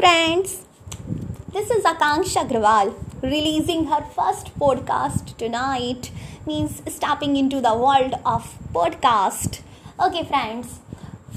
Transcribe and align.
friends. 0.00 0.64
This 1.52 1.70
is 1.70 1.84
Akanksha 1.84 2.42
Agrawal 2.48 2.94
releasing 3.22 3.84
her 3.88 4.00
first 4.14 4.46
podcast 4.58 5.36
tonight 5.36 6.10
means 6.46 6.80
stepping 6.94 7.36
into 7.36 7.60
the 7.60 7.74
world 7.74 8.14
of 8.24 8.46
podcast. 8.72 9.60
Okay 10.06 10.24
friends, 10.24 10.78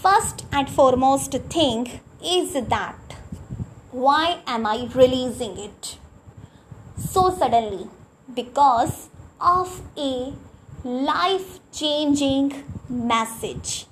first 0.01 0.45
and 0.53 0.69
foremost 0.69 1.33
thing 1.55 1.99
is 2.23 2.53
that 2.53 3.17
why 3.91 4.39
am 4.47 4.65
I 4.65 4.87
releasing 4.95 5.57
it 5.57 5.97
so 6.97 7.35
suddenly? 7.37 7.89
Because 8.33 9.09
of 9.41 9.81
a 9.97 10.33
life 10.85 11.59
changing 11.73 12.63
message 12.87 13.87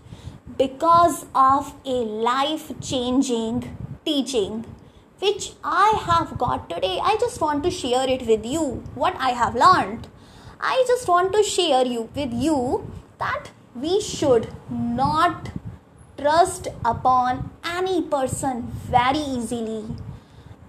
because 0.57 1.25
of 1.33 1.73
a 1.85 2.03
life 2.31 2.71
changing 2.79 3.77
teaching 4.05 4.65
which 5.19 5.51
I 5.63 6.01
have 6.05 6.37
got 6.37 6.69
today. 6.69 6.99
I 7.01 7.15
just 7.19 7.39
want 7.39 7.63
to 7.63 7.71
share 7.71 8.09
it 8.09 8.25
with 8.25 8.45
you 8.45 8.83
what 8.95 9.15
I 9.19 9.31
have 9.31 9.55
learned. 9.55 10.07
I 10.59 10.83
just 10.87 11.07
want 11.07 11.33
to 11.33 11.43
share 11.43 11.85
you 11.85 12.09
with 12.15 12.33
you 12.33 12.91
that 13.19 13.51
we 13.75 14.01
should 14.01 14.47
not 14.69 15.49
trust 16.17 16.67
upon 16.83 17.51
any 17.63 18.01
person 18.01 18.71
very 18.85 19.19
easily. 19.19 19.95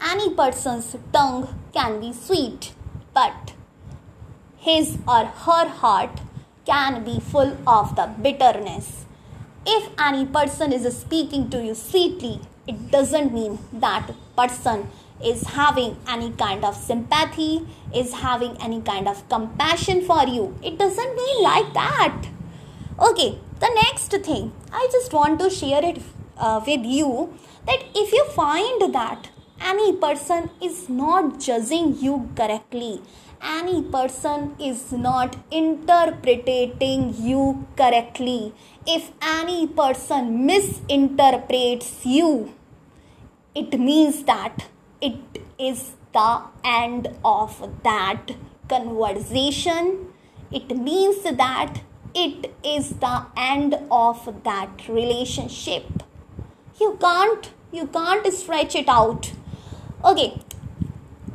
Any 0.01 0.35
person's 0.35 0.97
tongue 1.13 1.49
can 1.73 2.01
be 2.01 2.13
sweet, 2.13 2.75
but 3.15 3.53
his 4.57 4.99
or 5.09 5.25
her 5.25 5.69
heart 5.69 6.21
can 6.65 7.05
be 7.05 7.19
full 7.21 7.57
of 7.67 7.97
the 7.97 8.07
bitterness. 8.21 9.05
If 9.67 9.91
any 9.99 10.27
person 10.27 10.73
is 10.73 10.99
speaking 10.99 11.51
to 11.51 11.63
you 11.63 11.75
sweetly, 11.75 12.41
it 12.67 12.91
doesn't 12.91 13.33
mean 13.33 13.59
that 13.73 14.11
person 14.37 14.89
is 15.25 15.43
having 15.49 15.97
any 16.09 16.31
kind 16.33 16.65
of 16.65 16.77
sympathy, 16.77 17.67
is 17.95 18.13
having 18.13 18.57
any 18.61 18.81
kind 18.81 19.09
of 19.09 19.29
compassion 19.29 20.03
for 20.03 20.27
you. 20.27 20.57
It 20.63 20.79
doesn't 20.79 21.17
mean 21.17 21.43
like 21.43 21.73
that. 21.75 22.27
Okay, 22.99 23.39
the 23.61 23.71
next 23.83 24.13
thing 24.13 24.53
I 24.73 24.89
just 24.93 25.13
want 25.13 25.39
to 25.41 25.51
share 25.51 25.85
it 25.85 26.03
uh, 26.37 26.61
with 26.67 26.85
you 26.85 27.35
that 27.67 27.85
if 27.95 28.13
you 28.13 28.25
find 28.31 28.95
that 28.95 29.29
any 29.63 29.93
person 29.97 30.51
is 30.61 30.89
not 30.89 31.41
judging 31.41 31.99
you 31.99 32.29
correctly, 32.37 33.03
any 33.43 33.83
person 33.83 34.55
is 34.61 34.93
not 34.93 35.37
interpreting 35.51 37.15
you 37.19 37.67
correctly, 37.77 38.55
if 38.87 39.11
any 39.21 39.67
person 39.67 40.47
misinterprets 40.47 42.05
you, 42.05 42.53
it 43.55 43.79
means 43.79 44.25
that 44.25 44.67
it 45.01 45.43
is 45.59 45.93
the 46.13 46.43
end 46.65 47.09
of 47.25 47.83
that 47.83 48.31
conversation. 48.69 50.09
It 50.51 50.77
means 50.77 51.23
that 51.23 51.81
it 52.15 52.55
is 52.63 52.91
the 52.91 53.27
end 53.37 53.75
of 53.91 54.43
that 54.45 54.89
relationship. 54.89 56.03
You 56.81 56.97
can't 57.01 57.51
you 57.73 57.87
can't 57.87 58.27
stretch 58.33 58.75
it 58.75 58.89
out. 58.89 59.33
Okay. 60.05 60.41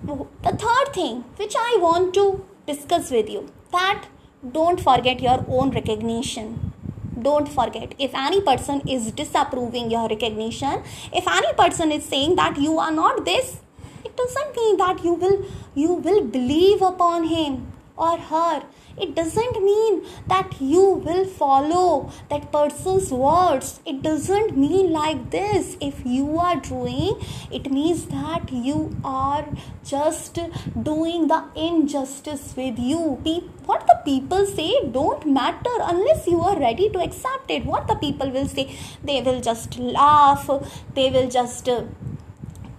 The 0.03 0.51
third 0.51 0.93
thing 0.93 1.23
which 1.37 1.55
I 1.57 1.77
want 1.81 2.13
to 2.15 2.45
discuss 2.65 3.11
with 3.11 3.29
you 3.29 3.49
that 3.71 4.05
don't 4.51 4.79
forget 4.79 5.21
your 5.21 5.45
own 5.47 5.71
recognition. 5.71 6.73
Don't 7.21 7.47
forget. 7.47 7.95
If 7.97 8.13
any 8.13 8.41
person 8.41 8.81
is 8.87 9.11
disapproving 9.11 9.89
your 9.89 10.07
recognition 10.07 10.83
if 11.13 11.27
any 11.27 11.53
person 11.53 11.91
is 11.91 12.03
saying 12.05 12.35
that 12.35 12.57
you 12.57 12.77
are 12.77 12.91
not 12.91 13.25
this 13.25 13.57
it 14.03 14.15
doesn't 14.15 14.55
mean 14.55 14.77
that 14.77 15.03
you 15.03 15.13
will 15.13 15.45
you 15.75 15.93
will 15.93 16.23
believe 16.23 16.81
upon 16.81 17.27
him 17.27 17.71
or 17.97 18.17
her. 18.17 18.63
It 18.99 19.13
doesn't 19.15 19.63
mean 19.63 20.05
that 20.27 20.55
you 20.59 20.81
will 20.81 21.25
follow 21.25 22.11
that 22.29 22.51
person's 22.51 23.11
words. 23.11 23.79
It 23.85 24.01
doesn't 24.01 24.57
mean 24.57 24.91
like 24.91 25.29
this. 25.29 25.77
If 25.79 26.03
you 26.05 26.39
are 26.39 26.55
doing 26.55 27.19
it 27.51 27.71
means 27.71 28.05
that 28.05 28.51
you 28.51 28.95
are 29.03 29.45
just 29.85 30.39
doing 30.81 31.27
the 31.27 31.43
injustice 31.55 32.53
with 32.57 32.79
you. 32.79 33.19
What 33.65 33.85
the 33.85 33.99
people 34.05 34.45
say 34.45 34.89
don't 34.91 35.25
matter 35.25 35.75
unless 35.81 36.25
you 36.27 36.41
are 36.41 36.59
ready 36.59 36.89
to 36.89 36.99
accept 36.99 37.51
it. 37.51 37.65
What 37.65 37.87
the 37.87 37.95
people 37.95 38.31
will 38.31 38.47
say 38.47 38.75
they 39.03 39.21
will 39.21 39.41
just 39.41 39.77
laugh 39.77 40.49
they 40.95 41.09
will 41.11 41.29
just 41.29 41.69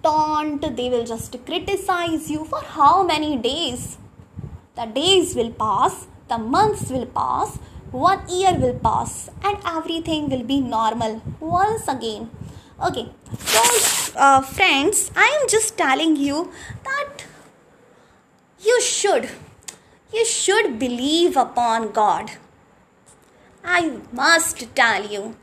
taunt 0.02 0.76
they 0.76 0.88
will 0.88 1.04
just 1.04 1.36
criticize 1.44 2.30
you 2.30 2.44
for 2.44 2.60
how 2.60 3.02
many 3.02 3.36
days 3.36 3.98
the 4.78 4.86
days 4.86 5.34
will 5.34 5.50
pass, 5.50 6.06
the 6.28 6.38
months 6.38 6.90
will 6.90 7.06
pass, 7.06 7.56
one 7.90 8.28
year 8.28 8.54
will 8.54 8.78
pass, 8.88 9.30
and 9.42 9.56
everything 9.66 10.28
will 10.28 10.44
be 10.44 10.60
normal 10.60 11.22
once 11.40 11.88
again. 11.88 12.30
Okay, 12.80 13.08
so 13.44 13.62
uh, 14.16 14.40
friends, 14.40 15.10
I 15.16 15.26
am 15.40 15.48
just 15.48 15.76
telling 15.76 16.14
you 16.16 16.52
that 16.84 17.24
you 18.60 18.80
should, 18.80 19.28
you 20.12 20.24
should 20.24 20.78
believe 20.78 21.36
upon 21.36 21.90
God. 21.90 22.30
I 23.64 23.98
must 24.12 24.64
tell 24.76 25.10
you, 25.10 25.36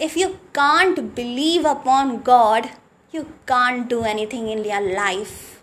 if 0.00 0.16
you 0.16 0.38
can't 0.54 1.14
believe 1.14 1.66
upon 1.66 2.22
God, 2.22 2.70
you 3.12 3.26
can't 3.46 3.88
do 3.88 4.02
anything 4.04 4.48
in 4.48 4.64
your 4.64 4.80
life. 4.94 5.62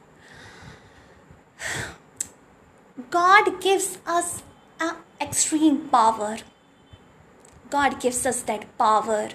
God 3.10 3.60
gives 3.60 3.98
us 4.08 4.42
an 4.80 4.96
extreme 5.20 5.90
power. 5.90 6.38
God 7.70 8.00
gives 8.00 8.26
us 8.26 8.42
that 8.44 8.78
power 8.78 9.30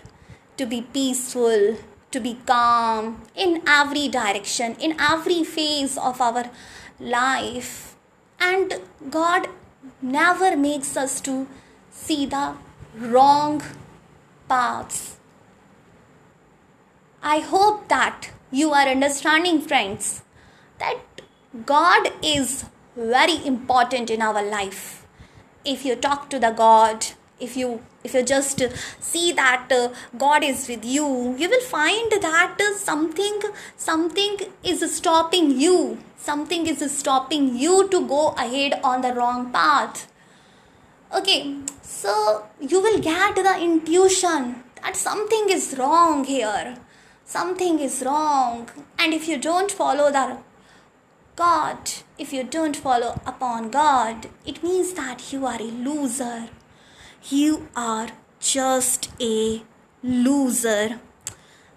to 0.56 0.64
be 0.64 0.80
peaceful, 0.80 1.76
to 2.10 2.20
be 2.20 2.38
calm 2.46 3.22
in 3.34 3.62
every 3.66 4.08
direction, 4.08 4.76
in 4.80 4.98
every 4.98 5.44
phase 5.44 5.98
of 5.98 6.22
our 6.22 6.50
life. 6.98 7.96
And 8.38 8.80
God 9.10 9.48
never 10.00 10.56
makes 10.56 10.96
us 10.96 11.20
to 11.22 11.46
see 11.90 12.24
the 12.24 12.54
wrong 12.96 13.62
paths. 14.48 15.18
I 17.22 17.40
hope 17.40 17.88
that 17.88 18.30
you 18.50 18.72
are 18.72 18.88
understanding, 18.88 19.60
friends, 19.60 20.22
that 20.78 20.96
God 21.66 22.10
is 22.22 22.64
very 22.96 23.44
important 23.46 24.10
in 24.10 24.22
our 24.22 24.42
life. 24.42 25.06
If 25.64 25.84
you 25.84 25.96
talk 25.96 26.30
to 26.30 26.38
the 26.38 26.50
god 26.50 27.06
if 27.40 27.56
you 27.56 27.80
if 28.04 28.14
you 28.14 28.22
just 28.22 28.62
see 29.00 29.32
that 29.32 29.72
uh, 29.72 29.88
god 30.18 30.44
is 30.44 30.68
with 30.68 30.84
you 30.84 31.06
you 31.38 31.48
will 31.48 31.66
find 31.72 32.12
that 32.22 32.60
uh, 32.60 32.74
something 32.74 33.40
something 33.76 34.38
is 34.62 34.84
stopping 34.94 35.58
you. 35.58 35.98
Something 36.18 36.66
is 36.66 36.80
stopping 36.92 37.56
you 37.56 37.88
to 37.88 38.06
go 38.06 38.34
ahead 38.36 38.78
on 38.84 39.00
the 39.00 39.14
wrong 39.14 39.50
path. 39.52 40.06
Okay 41.14 41.56
so 41.82 42.46
you 42.60 42.80
will 42.80 43.00
get 43.00 43.34
the 43.34 43.58
intuition 43.58 44.62
that 44.82 44.96
something 44.96 45.48
is 45.48 45.76
wrong 45.78 46.24
here. 46.24 46.76
Something 47.24 47.78
is 47.78 48.02
wrong. 48.04 48.68
And 48.98 49.14
if 49.14 49.28
you 49.28 49.38
don't 49.38 49.70
follow 49.70 50.10
the 50.10 50.38
God, 51.40 51.92
if 52.18 52.34
you 52.34 52.42
don't 52.44 52.76
follow 52.76 53.18
upon 53.24 53.70
God, 53.70 54.26
it 54.44 54.62
means 54.62 54.92
that 54.92 55.32
you 55.32 55.46
are 55.46 55.58
a 55.58 55.70
loser. 55.86 56.50
You 57.30 57.68
are 57.74 58.08
just 58.38 59.08
a 59.18 59.62
loser. 60.02 61.00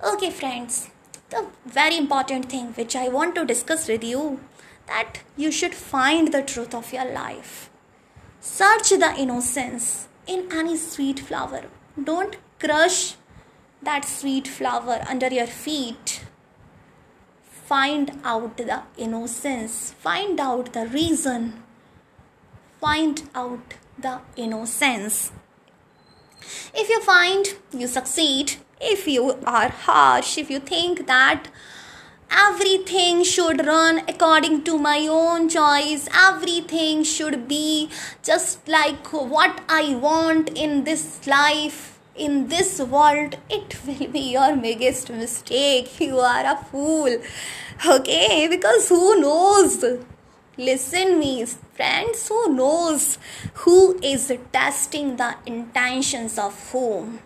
Okay, 0.03 0.31
friends, 0.31 0.89
the 1.29 1.45
very 1.65 1.97
important 1.97 2.49
thing 2.51 2.73
which 2.73 2.93
I 2.93 3.07
want 3.07 3.35
to 3.35 3.45
discuss 3.45 3.87
with 3.87 4.03
you 4.03 4.41
that 4.87 5.19
you 5.37 5.49
should 5.49 5.73
find 5.73 6.33
the 6.33 6.41
truth 6.41 6.75
of 6.75 6.91
your 6.91 7.09
life. 7.13 7.69
Search 8.41 8.89
the 8.89 9.15
innocence 9.17 10.09
in 10.27 10.49
any 10.51 10.75
sweet 10.75 11.21
flower. 11.21 11.63
Don't 12.11 12.35
crush 12.59 13.15
that 13.81 14.03
sweet 14.03 14.45
flower 14.45 15.05
under 15.07 15.29
your 15.29 15.47
feet 15.47 16.25
find 17.65 18.19
out 18.23 18.57
the 18.57 18.81
innocence, 18.97 19.93
find 19.99 20.39
out 20.39 20.73
the 20.73 20.85
reason, 20.87 21.63
find 22.79 23.29
out 23.33 23.75
the 23.97 24.19
innocence. 24.35 25.31
If 26.73 26.89
you 26.89 27.01
find 27.01 27.47
you 27.71 27.87
succeed, 27.87 28.55
if 28.81 29.07
you 29.07 29.39
are 29.45 29.69
harsh, 29.69 30.37
if 30.37 30.49
you 30.49 30.59
think 30.59 31.07
that 31.07 31.47
everything 32.29 33.23
should 33.23 33.65
run 33.65 33.99
according 34.09 34.63
to 34.63 34.77
my 34.77 35.07
own 35.07 35.47
choice, 35.47 36.09
everything 36.13 37.03
should 37.03 37.47
be 37.47 37.89
just 38.23 38.67
like 38.67 39.13
what 39.13 39.61
I 39.69 39.95
want 39.95 40.49
in 40.49 40.83
this 40.83 41.25
life, 41.25 41.92
in 42.15 42.47
this 42.47 42.79
world, 42.79 43.37
it 43.49 43.77
will 43.85 44.07
be 44.07 44.31
your 44.31 44.55
biggest 44.55 45.09
mistake. 45.09 45.99
You 45.99 46.19
are 46.19 46.45
a 46.45 46.57
fool. 46.65 47.17
Okay, 47.85 48.47
because 48.47 48.89
who 48.89 49.19
knows? 49.19 49.83
Listen, 50.57 51.19
me, 51.19 51.45
friends, 51.45 52.27
who 52.27 52.53
knows 52.53 53.17
who 53.65 53.99
is 54.03 54.31
testing 54.51 55.15
the 55.15 55.35
intentions 55.45 56.37
of 56.37 56.53
whom? 56.71 57.19